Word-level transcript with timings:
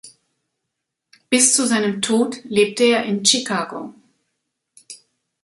Bis 1.29 1.53
zu 1.55 1.67
seinem 1.67 2.01
Tod 2.01 2.43
lebte 2.45 2.85
er 2.85 3.03
in 3.03 3.23
Chicago. 3.23 3.93